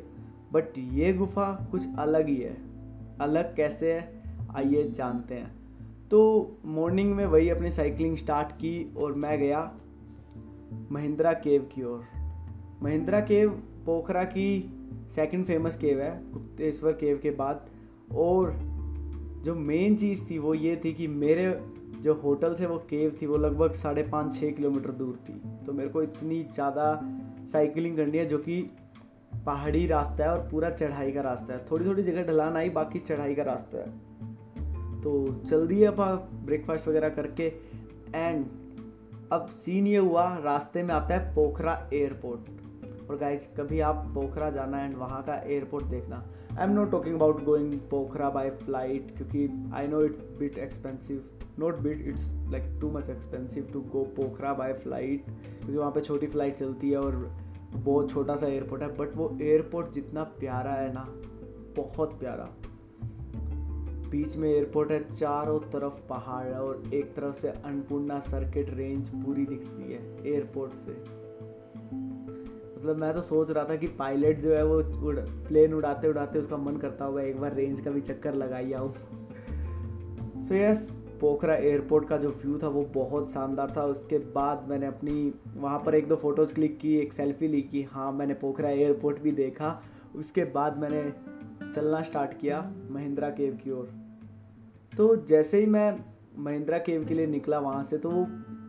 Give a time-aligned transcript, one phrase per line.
[0.52, 2.56] But ये गुफा कुछ अलग ही है।
[3.20, 4.22] अलग कैसे है
[4.56, 5.61] आइए जानते हैं।
[6.12, 9.60] तो मॉर्निंग में वही अपनी साइकिलिंग स्टार्ट की और मैं गया
[10.92, 12.04] महिंद्रा केव की ओर।
[12.82, 13.50] महिंद्रा केव
[13.86, 14.48] पोखरा की
[15.14, 17.66] सेकंड फ़ेमस केव है, गुप्तेश्वर केव के बाद।
[18.14, 18.52] और
[19.44, 21.60] जो मेन चीज़ थी वो ये थी कि मेरे
[22.00, 25.72] जो होटल से वो केव थी वो लगभग साढ़े पाँच छः किलोमीटर दूर थी। तो
[25.72, 27.00] मेरे को इतनी ज़्यादा
[27.52, 28.62] साइकिलिंग करनी है जो कि
[29.46, 32.98] पहाड़ी रास्ता है और पूरा चढ़ाई का रास्ता है। थोड़ी थोड़ी जगह ढलान आई, बाकी
[32.98, 34.11] चढ़ाई का रास्ता है।
[35.02, 36.00] तो जल्दी अब
[36.46, 37.46] ब्रेकफास्ट वगैरह करके
[38.14, 38.44] एंड
[39.32, 44.50] अब सीन ये हुआ, रास्ते में आता है पोखरा एयरपोर्ट और गाइज़ कभी आप पोखरा
[44.50, 46.16] जाना एंड वहाँ का एयरपोर्ट देखना।
[46.58, 51.24] I am not talking about going Pokhara by flight क्योंकि I know it's bit expensive
[51.58, 56.00] not bit it's like too much expensive to go Pokhara by flight क्योंकि वहाँ पे
[56.00, 57.16] छोटी फ़्लाइट चलती है और
[57.74, 61.06] बहुत छोटा सा एयरपोर्ट है। बट वो एयरपोर्ट जितना प्यारा है ना,
[61.76, 62.48] बहुत प्यारा।
[64.12, 69.46] बीच में एयरपोर्ट है, चारों तरफ़ पहाड़ और एक तरफ़ से अन्नपूर्णा सर्किट रेंज पूरी
[69.46, 70.92] दिखती है एयरपोर्ट से।
[72.76, 76.38] मतलब मैं तो सोच रहा था कि पायलट जो है वो उड़, प्लेन उड़ाते उड़ाते
[76.38, 78.92] उसका मन करता होगा, एक बार रेंज का भी चक्कर लगाई आऊँ।
[80.42, 80.90] सो यस
[81.20, 85.82] पोखरा एयरपोर्ट का जो व्यू था वो बहुत शानदार था। उसके बाद मैंने अपनी, वहाँ
[85.86, 89.32] पर एक दो फ़ोटोज़ क्लिक की, एक सेल्फी ली कि हाँ मैंने पोखरा एयरपोर्ट भी
[89.32, 89.82] देखा।
[90.16, 91.12] उसके बाद मैंने
[91.72, 94.01] चलना स्टार्ट किया महिंद्रा केव की ओर।
[94.92, 95.92] तो जैसे ही मैं
[96.38, 98.26] महिंद्रा केव के लिए निकला वहाँ से तो वो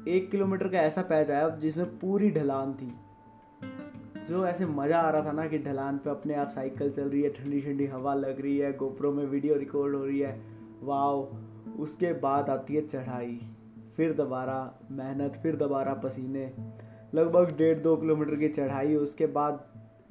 [0.08, 2.92] एक किलोमीटर का ऐसा पैच आया जिसमें पूरी ढलान थी।
[4.28, 7.22] जो ऐसे मज़ा आ रहा था ना कि ढलान पे अपने आप साइकिल चल रही
[7.22, 10.40] है ठंडी ठंडी हवा लग रही है, गोप्रो में वीडियो रिकॉर्ड हो रही है
[10.84, 11.38] वाव
[11.80, 13.40] उसके बाद आती है चढ़ाई,
[13.98, 14.58] फिर दोबारा
[14.92, 16.52] मेहनत, फिर दोबारा पसीने,
[17.16, 19.64] लगभग डेढ़ दो किलोमीटर की चढ़ाई, उसके बाद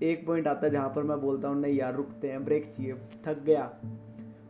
[0.02, 2.94] एक पॉइंट आता है जहाँ पर मैं बोलता हूँ, नहीं यार, रुकते हैं, ब्रेक चाहिए।
[3.26, 3.70] थक गया।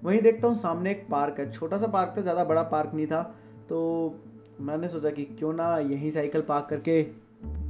[0.02, 3.06] वहीं देखता हूँ, सामने एक पार्क है। छोटा सा पार्क था, ज़्यादा बड़ा पार्क नहीं
[3.06, 3.22] था।
[3.68, 4.18] तो
[4.60, 7.02] मैंने सोचा कि क्यों ना यहीं साइकिल पार्क करके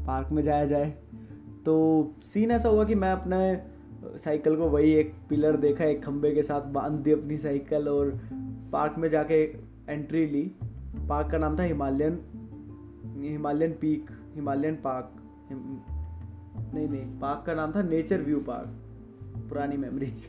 [0.06, 0.90] पार्क में जाया जाए।
[1.64, 1.74] तो
[2.22, 6.42] सीन ऐसा हुआ कि मैं अपने साइकिल को वही एक पिलर देखा, एक खंबे के
[6.42, 8.10] साथ बाँध दी अपनी साइकिल और
[8.72, 9.42] पार्क में जाके
[9.88, 10.42] एंट्री ली।
[11.08, 12.18] पार्क का नाम था Himalayan
[13.18, 15.12] Himalayan peak, Himalayan park.
[16.74, 20.26] नहीं नहीं, पार्क का नाम था नेचर व्यू पार्क। पुरानी मेमोरीज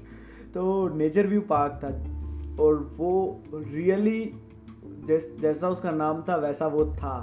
[0.53, 1.87] तो नेचर व्यू पार्क था
[2.63, 4.33] और वो रियली
[5.07, 7.15] जैस, जैसा उसका नाम था, वैसा वो था।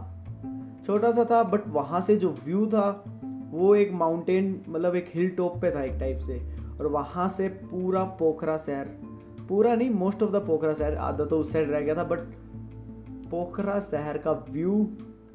[0.86, 3.04] छोटा सा था बट वहाँ से जो व्यू था,
[3.50, 6.40] वो एक माउंटेन मतलब एक हिल टॉप पे था एक टाइप से।
[6.78, 8.84] और वहाँ से पूरा पोखरा शहर,
[9.48, 12.18] पूरा नहीं मोस्ट ऑफ़ द पोखरा शहर, आधा तो उस साइड रह गया था बट
[13.30, 14.86] पोखरा शहर का व्यू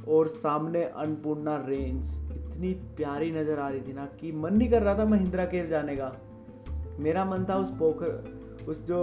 [0.08, 4.82] और सामने अन्नपूर्णा रेंज इतनी प्यारी नज़र आ रही थी ना कि मन नहीं कर
[4.82, 6.12] रहा था महिंद्रा केव जाने का।
[7.00, 8.24] मेरा मन था उस पोखर,
[8.68, 9.00] उस जो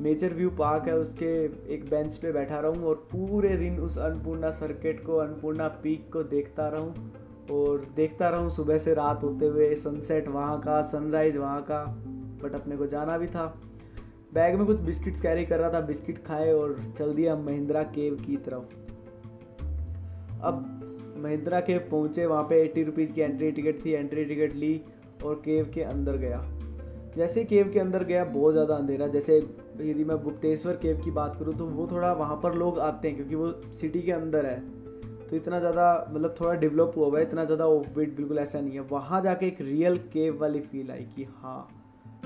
[0.00, 1.32] नेचर व्यू पार्क है, उसके
[1.74, 6.22] एक बेंच पे बैठा रहूँ और पूरे दिन उस अन्नपूर्णा सर्किट को, अन्नपूर्णा पीक को
[6.22, 7.10] देखता रहूँ
[7.52, 11.84] और देखता रहूँ सुबह से रात होते हुए सनसेट वहाँ का सनराइज वहाँ का
[12.42, 13.46] बट अपने को जाना भी था।
[14.34, 18.14] बैग में कुछ बिस्किट्स कैरी कर रहा था बिस्किट खाए और चल दिया महिंद्रा केव
[18.16, 18.74] की तरफ़।
[20.42, 24.80] अब महिंद्रा केव पहुँचे, वहाँ पे एट्टी रुपीज़ की एंट्री टिकट थी एंट्री टिकट ली
[25.24, 26.38] और केव के अंदर गया।
[27.16, 29.36] जैसे केव के अंदर गया, बहुत ज़्यादा अंधेरा। जैसे
[29.80, 33.16] यदि मैं गुप्तेश्वर केव की बात करूँ तो वो थोड़ा वहाँ पर लोग आते हैं,
[33.16, 34.60] क्योंकि वो सिटी के अंदर है।
[35.28, 38.74] तो इतना ज़्यादा मतलब थोड़ा डेवलप हुआ हुआ है, इतना ज़्यादा ऑफ़ बिल्कुल ऐसा नहीं
[38.74, 41.68] है। वहाँ जाके एक रियल केव वाली फील आई कि हाँ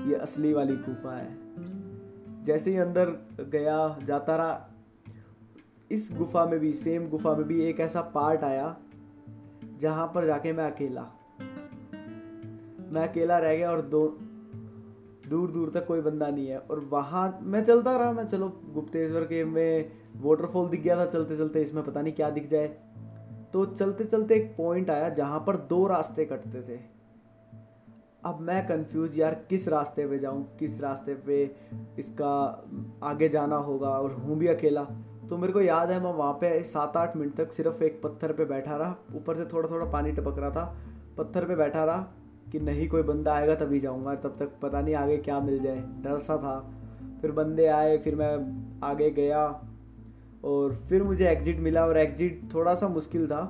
[0.01, 3.09] ये असली वाली गुफा है। जैसे ही अंदर
[3.41, 4.69] गया, जाता रहा,
[5.91, 8.75] इस गुफा में भी सेम गुफा में भी एक ऐसा पार्ट आया,
[9.79, 11.01] जहाँ पर जाके मैं अकेला।
[12.91, 14.05] मैं अकेला रह गया और दो
[15.29, 19.23] दूर दूर तक कोई बंदा नहीं है। और वहाँ मैं चलता रहा, मैं चलो गुप्तेश्वर
[19.23, 22.67] के में वाटरफॉल दिख गया था चलते चलते, इसमें पता नहीं क्या दिख जाए।
[23.53, 26.79] तो चलते चलते एक पॉइंट आया जहाँ पर दो रास्ते कटते थे।
[28.25, 31.43] अब मैं कंफ्यूज यार किस रास्ते पे जाऊँ, किस रास्ते पे
[31.99, 32.31] इसका
[33.03, 34.83] आगे जाना होगा और हूँ भी अकेला।
[35.29, 38.33] तो मेरे को याद है, मैं वहाँ पे सात आठ मिनट तक सिर्फ़ एक पत्थर
[38.33, 40.65] पे बैठा रहा, ऊपर से थोड़ा थोड़ा पानी टपक रहा था,
[41.17, 42.07] पत्थर पे बैठा रहा।
[42.51, 45.83] कि नहीं कोई बंदा आएगा तभी जाऊँगा, तब तक पता नहीं आगे क्या मिल जाए।
[46.03, 46.59] डर सा था।
[47.21, 49.45] फिर बंदे आए, फिर मैं आगे गया
[50.45, 53.41] और फिर मुझे एग्जिट मिला और एग्जिट थोड़ा सा मुश्किल था।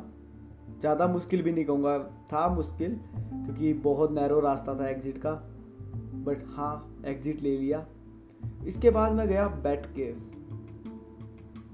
[0.80, 1.98] ज़्यादा मुश्किल भी नहीं कहूँगा,
[2.34, 5.32] था मुश्किल क्योंकि बहुत नैरो रास्ता था एग्जिट का।
[6.26, 7.86] बट हाँ एग्जिट ले लिया।
[8.68, 10.16] इसके बाद मैं गया बैट केव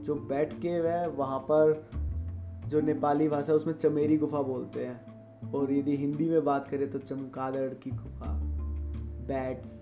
[0.03, 1.89] जो बैट केव है, वहाँ पर
[2.67, 5.12] जो नेपाली भाषा उसमें चमेरी गुफा बोलते हैं।
[5.55, 8.33] और यदि हिंदी में बात करें तो चमकादड़ की गुफा
[9.27, 9.79] बैट्स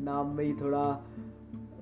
[0.00, 1.04] नाम में ही थोड़ा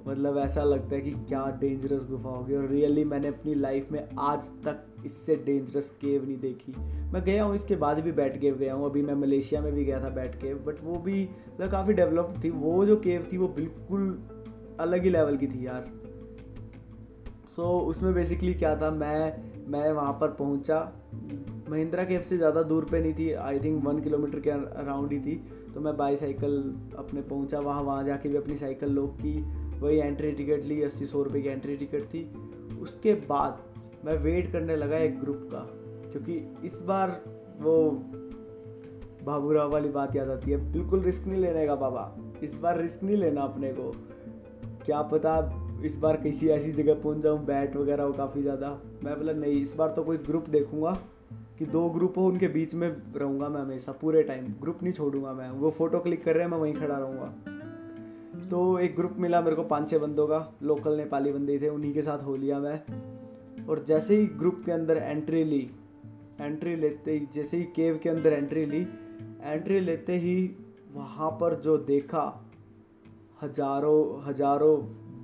[0.08, 4.08] मतलब ऐसा लगता है कि क्या डेंजरस गुफा होगी। और रियली मैंने अपनी लाइफ में
[4.18, 6.72] आज तक इससे डेंजरस केव नहीं देखी।
[7.12, 9.84] मैं गया हूँ इसके बाद भी बैट केव गया हूँ। अभी मैं मलेशिया में भी
[9.84, 13.36] गया था बैट केव बट वो भी मतलब काफ़ी डेवलप थी। वो जो केव थी
[13.36, 14.22] वो बिल्कुल
[14.80, 15.90] अलग ही लेवल की थी यार।
[17.50, 20.92] सो so, उसमें बेसिकली क्या था मैं मैं वहाँ पर पहुँचा।
[21.70, 25.18] महिंद्रा केव से ज़्यादा दूर पे नहीं थी आई थिंक वन किलोमीटर के अराउंड ही
[25.20, 25.34] थी
[25.74, 26.54] तो मैं बाई साइकिल
[26.98, 29.32] अपने पहुँचा वहाँ वहाँ जाके भी अपनी साइकिल लोग की,
[29.80, 32.22] वही एंट्री टिकट ली, अस्सी सौ रुपये की एंट्री टिकट थी।
[32.82, 33.58] उसके बाद
[34.04, 35.58] मैं वेट करने लगा एक ग्रुप का,
[36.12, 36.34] क्योंकि
[36.66, 37.10] इस बार
[37.60, 37.90] वो
[39.24, 43.02] बाबूराव वाली बात याद आती है, बिल्कुल रिस्क नहीं लेने का बाबा, इस बार रिस्क
[43.02, 43.92] नहीं लेना अपने को।
[44.84, 45.38] क्या पता
[45.84, 49.60] इस बार किसी ऐसी जगह पहुँच जाऊँ बैट वगैरह हो काफ़ी ज़्यादा, मैं बोला, नहीं,
[49.60, 50.98] इस बार तो कोई ग्रुप देखूँगा।
[51.60, 55.32] कि दो ग्रुप हो उनके बीच में रहूँगा मैं हमेशा, पूरे टाइम ग्रुप नहीं छोड़ूँगा
[55.32, 59.40] मैं। वो फ़ोटो क्लिक कर रहे हैं, मैं वहीं खड़ा रहूँगा। तो एक ग्रुप मिला
[59.40, 62.58] मेरे को पाँच छः बंदों का लोकल नेपाली बंदे थे, उन्हीं के साथ हो लिया
[62.58, 65.60] मैं। और जैसे ही ग्रुप के अंदर एंट्री ली
[66.40, 68.86] एंट्री लेते ही, जैसे ही केव के अंदर एंट्री ली
[69.42, 70.56] एंट्री लेते ही
[70.92, 72.24] वहाँ पर जो देखा,
[73.42, 74.76] हज़ारों हज़ारों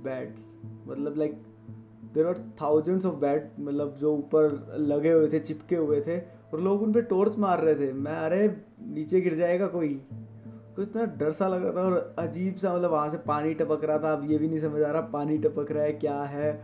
[0.03, 0.53] बेड्स
[0.87, 1.41] मतलब like
[2.17, 6.61] there are thousands of bat मतलब जो ऊपर लगे हुए थे, चिपके हुए थे, और
[6.61, 10.01] लोग उन पर टॉर्च मार रहे थे। मैं, अरे, नीचे गिर जाएगा कोई?
[10.75, 13.83] तो इतना डर सा लग रहा था, और अजीब सा मतलब वहाँ से पानी टपक
[13.83, 16.61] रहा था। अब ये भी नहीं समझ आ रहा, पानी टपक रहा है, क्या है?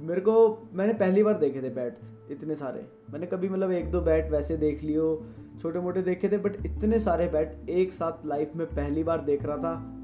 [0.00, 4.00] मेरे को, मैंने पहली बार देखे थे बैट्स इतने सारे। मैंने कभी मतलब एक दो
[4.00, 5.22] बैट वैसे देख लियो
[5.62, 9.44] छोटे मोटे देखे थे बट इतने सारे बैट एक साथ लाइफ में पहली बार देख
[9.44, 9.98] रहा था,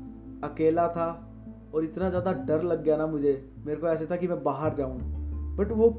[0.44, 1.27] अकेला था।
[1.74, 3.32] और इतना ज़्यादा डर लग गया ना मुझे।
[3.66, 4.98] मेरे को ऐसे था कि मैं बाहर जाऊँ।
[5.56, 5.90] बट वो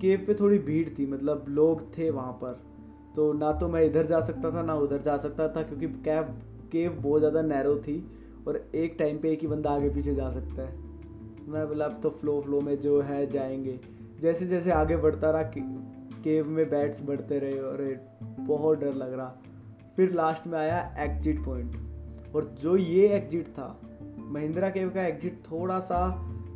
[0.00, 2.60] केव पे थोड़ी भीड़ थी मतलब लोग थे वहाँ पर।
[3.16, 6.38] तो ना तो मैं इधर जा सकता था, ना उधर जा सकता था, क्योंकि कैब
[6.72, 7.98] केव बहुत ज़्यादा नैरो थी
[8.48, 10.76] और एक टाइम पे एक ही बंदा आगे पीछे जा सकता है।
[11.48, 13.78] मैं बोला, अब तो फ्लो फ्लो में जो है जाएँगे।
[14.20, 15.42] जैसे जैसे आगे बढ़ता रहा
[16.22, 17.82] केव में बैट्स बढ़ते रहे और
[18.40, 19.34] बहुत डर लग रहा।
[19.96, 21.76] फिर लास्ट में आया एग्जिट पॉइंट
[22.36, 23.68] और जो ये एग्जिट था
[24.28, 26.00] महिंद्रा केव का एग्जिट थोड़ा सा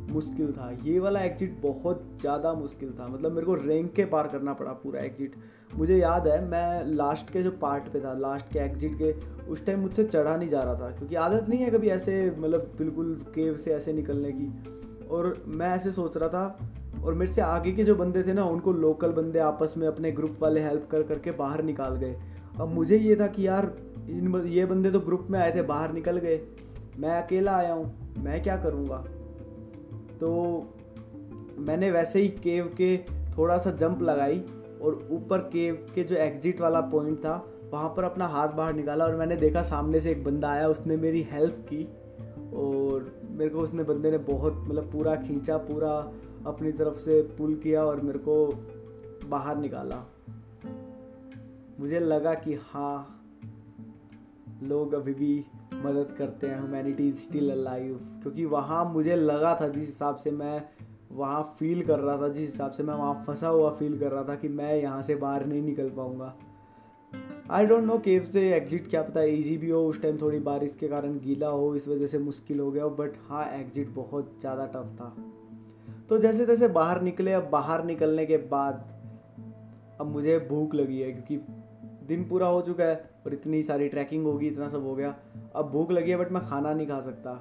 [0.09, 4.27] मुश्किल था। ये वाला एग्जिट बहुत ज़्यादा मुश्किल था। मतलब मेरे को रैंक के पार
[4.27, 5.35] करना पड़ा पूरा एग्जिट
[5.75, 9.11] मुझे याद है, मैं लास्ट के जो पार्ट पे था लास्ट के एग्जिट के,
[9.43, 12.71] उस टाइम मुझसे चढ़ा नहीं जा रहा था। क्योंकि आदत नहीं है कभी ऐसे मतलब
[12.77, 16.69] बिल्कुल केव से ऐसे निकलने की। और मैं ऐसे सोच रहा था,
[17.03, 20.11] और मेरे से आगे के जो बंदे थे ना, उनको लोकल बंदे आपस में अपने
[20.11, 22.15] ग्रुप वाले हेल्प कर, करके बाहर निकाल गए।
[22.59, 23.71] अब मुझे ये था कि यार,
[24.09, 26.37] इन ये बंदे तो ग्रुप में आए थे, बाहर निकल गए।
[26.99, 28.97] मैं अकेला आया हूँ, मैं क्या करूँगा?
[30.19, 30.31] तो
[31.57, 32.97] मैंने वैसे ही केव के
[33.37, 34.39] थोड़ा सा जंप लगाई
[34.81, 39.05] और ऊपर केव के जो एग्जिट वाला पॉइंट था, वहाँ पर अपना हाथ बाहर निकाला
[39.05, 41.83] और मैंने देखा सामने से एक बंदा आया, उसने मेरी हेल्प की
[42.55, 45.91] और मेरे को उसने बंदे ने बहुत मतलब पूरा खींचा, पूरा
[46.45, 48.45] अपनी तरफ़ से पुल किया और मेरे को
[49.29, 50.03] बाहर निकाला।
[51.79, 53.19] मुझे लगा कि हाँ
[54.63, 55.45] लोग अभी भी
[55.83, 60.31] मदद करते हैं ह्यूमैनिटी इज़ स्टिल अलाइव क्योंकि वहाँ मुझे लगा था जिस हिसाब से
[60.31, 60.63] मैं
[61.11, 64.23] वहाँ फील कर रहा था, जिस हिसाब से मैं वहाँ फंसा हुआ फील कर रहा
[64.23, 66.33] था कि मैं यहाँ से बाहर नहीं निकल पाऊँगा।
[67.51, 70.75] आई डोंट नो केव से एग्जिट क्या पता ईजी भी हो, उस टाइम थोड़ी बारिश
[70.79, 74.37] के कारण गीला हो, इस वजह से मुश्किल हो गया हो बट हाँ एग्जिट बहुत
[74.39, 75.15] ज़्यादा टफ था।
[76.09, 78.89] तो जैसे तैसे बाहर निकले, अब बाहर निकलने के बाद
[80.01, 81.62] अब मुझे भूख लगी है, क्योंकि
[82.07, 85.15] दिन पूरा हो चुका है और इतनी सारी ट्रैकिंग होगी इतना सब हो गया।
[85.55, 87.33] अब भूख लगी है बट मैं खाना नहीं खा सकता।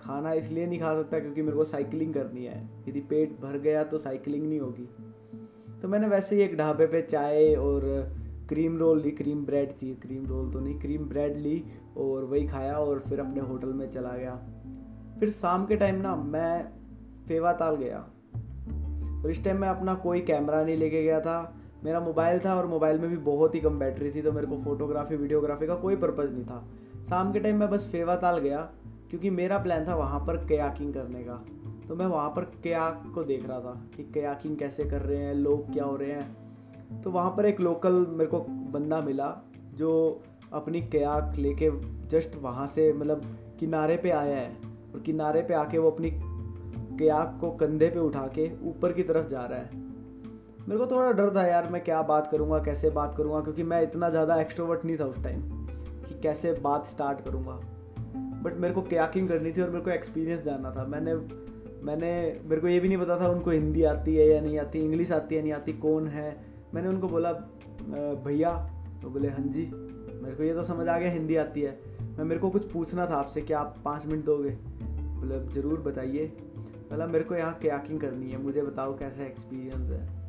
[0.00, 3.84] खाना इसलिए नहीं खा सकता क्योंकि मेरे को साइकिलिंग करनी है। यदि पेट भर गया
[3.84, 4.88] तो साइकिलिंग नहीं होगी।
[5.82, 7.80] तो मैंने वैसे ही एक ढाबे पे चाय और
[8.48, 11.64] क्रीम रोल ली क्रीम ब्रेड थी। क्रीम रोल तो नहीं क्रीम ब्रेड ली
[11.96, 14.36] और वही खाया और फिर अपने होटल में चला गया।
[15.20, 16.64] फिर शाम के टाइम ना मैं
[17.28, 17.98] फेवा ताल गया।
[19.24, 22.66] और इस टाइम मैं अपना कोई कैमरा नहीं लेके गया था। मेरा मोबाइल था और
[22.66, 25.96] मोबाइल में भी बहुत ही कम बैटरी थी तो मेरे को फोटोग्राफी, वीडियोग्राफी का कोई
[25.96, 26.64] पर्पज़ नहीं था।
[27.08, 28.70] शाम के टाइम मैं बस फेवा ताल गया,
[29.10, 31.44] क्योंकि मेरा प्लान था वहाँ पर कयाकिंग करने का।
[31.88, 35.34] तो मैं वहाँ पर कयाक को देख रहा था कि कयाकिंग कैसे कर रहे हैं,
[35.34, 36.36] लोग क्या हो रहे हैं।
[37.02, 39.36] तो वहाँ पर एक लोकल मेरे को बंदा मिला,
[39.74, 40.22] जो
[40.52, 41.70] अपनी कयाक लेके
[42.06, 43.22] जस्ट वहाँ से मतलब
[43.60, 44.56] किनारे पे आया है।
[44.94, 46.10] और किनारे पे आके वो अपनी
[46.98, 49.83] कयाक को कंधे पे उठा के ऊपर की तरफ़ जा रहा है।
[50.68, 53.82] मेरे को थोड़ा डर था यार, मैं क्या बात करूँगा, कैसे बात करूँगा, क्योंकि मैं
[53.82, 55.40] इतना ज़्यादा एक्सट्रोवर्ट नहीं था उस टाइम
[56.06, 57.60] कि कैसे बात स्टार्ट करूँगा।
[58.42, 61.14] बट मेरे को कयाकिंग करनी थी और मेरे को एक्सपीरियंस जानना था। मैंने
[61.84, 64.78] मैंने, मेरे को ये भी नहीं पता था उनको हिंदी आती है या नहीं आती
[64.78, 66.36] इंग्लिश आती है नहीं आती, कौन है।
[66.74, 67.32] मैंने उनको बोला
[68.24, 68.52] भैया।
[69.02, 69.66] तो बोले हाँ जी।
[70.22, 73.06] मेरे को ये तो समझ आ गया, हिंदी आती है। मैं, मेरे को कुछ पूछना
[73.06, 74.50] था आपसे, क्या आप पाँच मिनट दोगे?
[74.50, 76.26] बोले, ज़रूर, बताइए।
[76.90, 78.42] बोला, मेरे को यहाँ कयाकिंग करनी है?
[78.42, 80.23] मुझे बताओ कैसा एक्सपीरियंस है?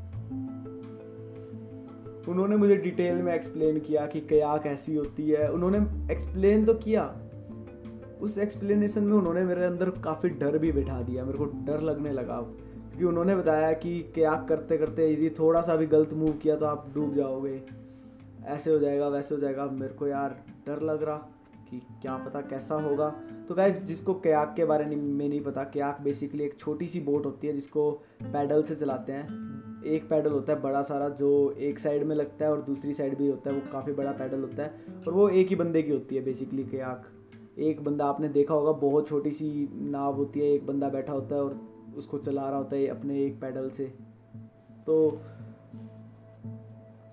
[2.30, 7.22] उन्होंने मुझे डिटेल में एक्सप्लेन किया कि कया कैसी होती है। उन्होंने एक्सप्लेन तो किया।
[8.22, 12.12] उस एक्सप्लेनेशन में उन्होंने मेरे अंदर काफ़ी डर भी बिठा दिया। मेरे को डर लगने
[12.12, 16.56] लगा। क्योंकि उन्होंने बताया कि कयाक करते करते यदि थोड़ा सा भी गलत मूव किया
[16.56, 17.62] तो आप डूब जाओगे।
[18.46, 21.18] ऐसे हो जाएगा, वैसे हो जाएगा। मेरे को यार डर लग रहा
[21.70, 23.10] कि क्या पता कैसा होगा।
[23.48, 27.26] तो गैस जिसको कयाक के बारे में नहीं पता, कयाक बेसिकली एक छोटी सी बोट
[27.26, 27.92] होती है जिसको
[28.24, 29.46] पैडल से चलाते हैं।
[29.86, 33.18] एक पैडल होता है बड़ा सारा जो एक साइड में लगता है और दूसरी साइड
[33.18, 35.92] भी होता है, वो काफ़ी बड़ा पैडल होता है और वो एक ही बंदे की
[35.92, 37.12] होती है बेसिकली के आँख।
[37.60, 41.36] एक बंदा आपने देखा होगा, बहुत छोटी सी नाव होती है, एक बंदा बैठा होता
[41.36, 41.60] है और
[41.98, 43.86] उसको चला रहा होता है अपने एक पैडल से।
[44.88, 45.22] तो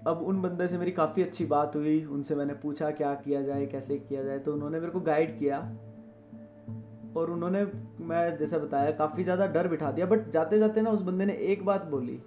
[0.06, 3.66] अब उन बंदे से मेरी काफ़ी अच्छी बात हुई, उनसे मैंने पूछा क्या किया जाए,
[3.66, 5.58] कैसे किया जाए तो उन्होंने मेरे को गाइड किया।
[7.16, 7.64] और उन्होंने
[8.00, 11.32] मैं जैसे बताया, काफ़ी ज़्यादा डर बिठा दिया बट जाते जाते ना उस बंदे ने
[11.32, 12.20] एक बात बोली।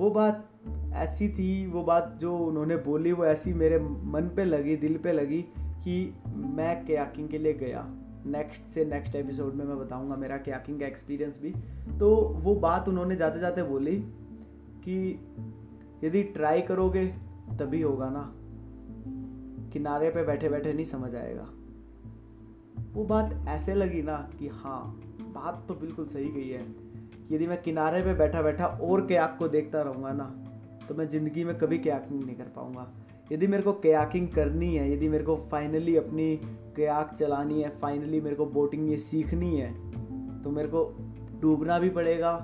[0.00, 0.50] वो बात
[0.92, 5.12] ऐसी थी, वो बात जो उन्होंने बोली, वो ऐसी मेरे मन पे लगी, दिल पे
[5.12, 7.86] लगी कि मैं कयाकिंग के लिए गया।
[8.26, 11.54] नेक्स्ट से नेक्स्ट एपिसोड में मैं बताऊँगा मेरा कयाकिंग का एक्सपीरियंस भी।
[11.98, 13.96] तो वो बात उन्होंने जाते जाते बोली
[14.84, 15.20] कि
[16.04, 17.06] यदि ट्राई करोगे,
[17.58, 18.34] तभी होगा ना।
[19.70, 21.48] किनारे पे बैठे बैठे नहीं समझ आएगा।
[22.92, 26.89] वो बात ऐसे लगी ना कि हाँ बात तो बिल्कुल सही गई है।
[27.30, 30.24] यदि मैं किनारे पे बैठा बैठा और कयाक को देखता रहूँगा ना
[30.88, 32.86] तो मैं ज़िंदगी में कभी कयाकिंग नहीं कर पाऊँगा।
[33.32, 36.34] यदि मेरे को कयाकिंग करनी है, यदि मेरे को फाइनली अपनी
[36.76, 39.72] कयाक चलानी है फाइनली मेरे को बोटिंग ये सीखनी है
[40.42, 40.84] तो मेरे को
[41.40, 42.34] डूबना भी पड़ेगा,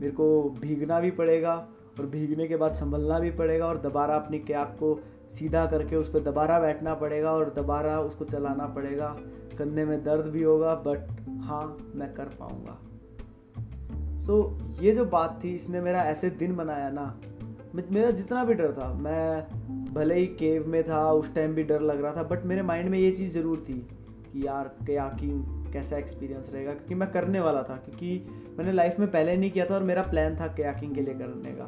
[0.00, 1.54] मेरे को भीगना भी पड़ेगा
[1.98, 4.98] और भीगने के बाद संभलना भी पड़ेगा और दोबारा अपनी कैक को
[5.34, 9.16] सीधा करके उस पर दोबारा बैठना पड़ेगा और दोबारा उसको चलाना पड़ेगा।
[9.58, 11.10] कंधे में दर्द भी होगा बट
[11.42, 12.78] हाँ मैं कर पाऊँगा।
[14.22, 17.20] सो so, ये जो बात थी इसने मेरा ऐसे दिन बनाया ना
[17.90, 19.46] मेरा जितना भी डर था मैं
[19.94, 22.90] भले ही केव में था उस टाइम भी डर लग रहा था बट मेरे माइंड
[22.90, 23.88] में ये चीज़ ज़रूर थी
[24.32, 28.26] कि यार कयाकिंग कैसा एक्सपीरियंस रहेगा क्योंकि मैं करने वाला था क्योंकि
[28.58, 31.50] मैंने लाइफ में पहले नहीं किया था और मेरा प्लान था कयाकिंग के लिए करने
[31.50, 31.64] का।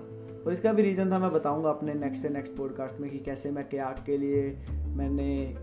[0.46, 3.50] और इसका भी रीज़न था मैं बताऊँगा अपने नेक्स्ट से नेक्स्ट पॉडकास्ट में कि कैसे
[3.50, 5.56] मैं कयाक के लिए मैंने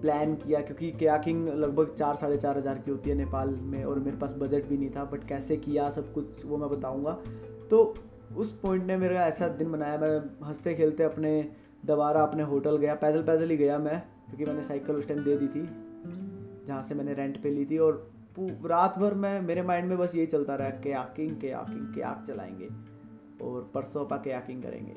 [0.00, 3.98] प्लान किया, क्योंकि कयाकिंग लगभग चार, साढ़े चार हज़ार की होती है नेपाल में और
[3.98, 7.12] मेरे पास बजट भी नहीं था बट कैसे किया, सब कुछ वो मैं बताऊँगा।
[7.70, 7.94] तो
[8.36, 11.32] उस पॉइंट ने मेरा ऐसा दिन बनाया मैं हँसते खेलते अपने
[11.86, 15.36] दोबारा अपने होटल गया, पैदल पैदल ही गया मैं, क्योंकि मैंने साइकिल उस टाइम दे
[15.36, 15.68] दी थी,
[16.66, 18.08] जहाँ से मैंने रेंट पे ली थी और
[18.64, 22.00] रात भर मैं, मेरे माइंड में बस यही चलता रहा के आकिंग के आकिंग के
[22.00, 22.68] आग चलाएँगे
[23.44, 24.96] और परसों पा के आकिंग करेंगे।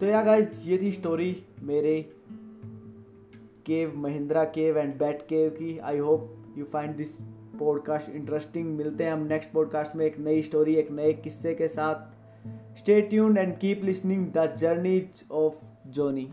[0.00, 1.94] तो या गाइज़ ये थी स्टोरी मेरे
[3.66, 7.08] cave, Mahindra cave and bat cave की I hope you find this
[7.60, 11.68] podcast interesting मिलते हैं हम नेक्स्ट पॉडकास्ट में एक नई स्टोरी एक नए किस्से के
[11.68, 11.94] साथ.
[12.78, 15.54] Stay tuned and keep listening the journeys of
[15.86, 16.32] Johnny